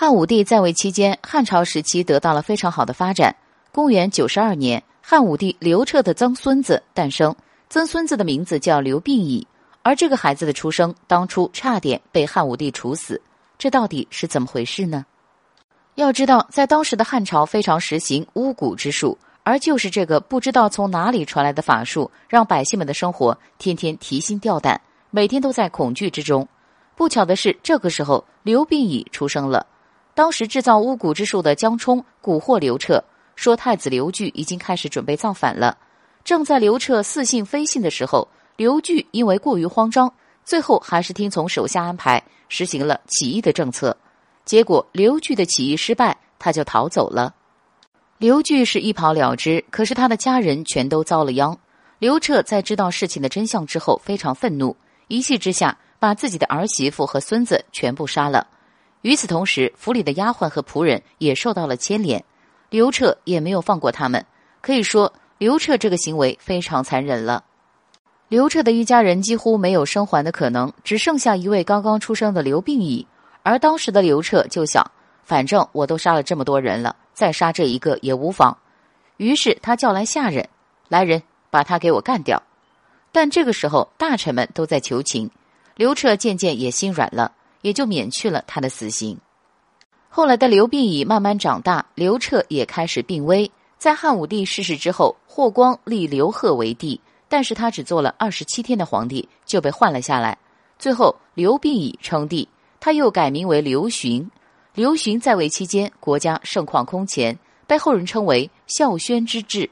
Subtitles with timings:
[0.00, 3.36] 汉武帝在位期间，汉朝时期得到了非常好的发展。
[3.70, 7.36] 公元九十二年，汉武帝刘彻的曾孙子诞生，
[7.68, 9.46] 曾孙子的名字叫刘病已。
[9.82, 13.20] 而这个孩子的出生，当初差点被汉武帝处死，
[13.58, 15.04] 这到底是怎么回事呢？
[15.96, 24.80] 要知道，在当时的汉朝非常实行巫蛊之术，而就是这个不知道从哪里传来的法术，让百姓们的生活天天提心吊胆，
[25.10, 26.48] 每天都在恐惧之中。
[26.96, 29.66] 不巧的是，这个时候刘病已出生了。
[30.20, 33.02] 当时制造巫蛊之术的江充蛊惑刘彻，
[33.36, 35.78] 说太子刘据已经开始准备造反了。
[36.24, 40.12] 正在刘彻似信非信的时候，刘据因为过于慌张，
[40.44, 43.96] 最后还是听从手下安排，实行了起义的政策。
[44.44, 47.34] 结果刘据的起义失败，他就逃走了。
[48.18, 51.58] 刘据是一跑了之，可是他的家人全都遭了殃。
[51.98, 54.76] 刘彻在知道事情的真相之后，非常愤怒，
[55.08, 58.46] 一气之下把自己的儿媳妇和孙子全部杀了。
[59.02, 62.22] 与此同时，府里的丫鬟和仆人也受到了牵连，
[62.68, 64.24] 刘彻也没有放过他们。
[64.60, 67.44] 可以说，刘彻这个行为非常残忍了。
[68.28, 73.06] 刘彻的一家人几乎没有生还的可能，只剩下一位刚刚出生的刘病已。
[73.42, 74.88] 而当时的刘彻就想，
[75.24, 78.56] 反正我都杀了这么多人了，再杀这一个也无妨。
[79.16, 80.46] 于是他叫来下人，
[80.88, 82.42] 来人把他给我干掉。
[83.10, 85.30] 但这个时候大臣们都在求情，
[85.74, 87.32] 刘彻渐渐也心软了。
[87.62, 89.18] 也就免去了他的死刑。
[90.08, 93.50] 后来的刘病已慢慢长大，刘彻也开始病危。
[93.78, 100.36] 在汉武帝逝世之后，霍光立刘贺为帝，但是他只做了二十七天的皇帝就被换了下来。
[100.78, 102.48] 最后刘病已称帝，
[102.80, 104.30] 他又改名为刘询。
[104.74, 109.70] 刘询在位期间，国家盛况空前，被后人称为孝宣之治。